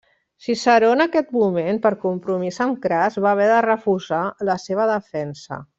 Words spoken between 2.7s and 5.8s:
Cras, va haver de refusar la seva defensa.